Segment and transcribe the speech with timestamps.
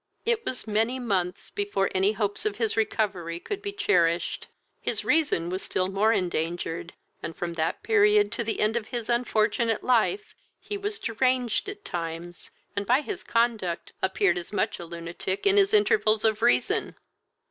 [0.25, 4.47] It was many months before any hopes of his recovery could be cherished.
[4.81, 9.09] His reason was still more endangered, and, from that period to the end of his
[9.09, 14.85] unfortunate life, he was deranged at times, and by his conduct appeared as much a
[14.85, 16.95] lunatic in his intervals of reason.